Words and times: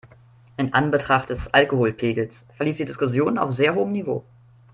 In 0.57 0.73
Anbetracht 0.73 1.29
des 1.29 1.53
Alkoholpegels 1.53 2.47
verlief 2.55 2.77
die 2.77 2.85
Diskussion 2.85 3.37
auf 3.37 3.51
sehr 3.51 3.75
hohem 3.75 3.91
Niveau. 3.91 4.25